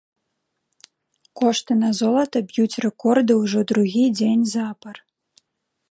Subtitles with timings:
[1.41, 4.95] Кошты на золата б'юць рэкорды ўжо другі дзень запар.